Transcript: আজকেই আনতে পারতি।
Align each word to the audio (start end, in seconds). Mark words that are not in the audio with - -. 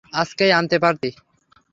আজকেই 0.13 0.51
আনতে 0.51 0.77
পারতি। 0.79 1.09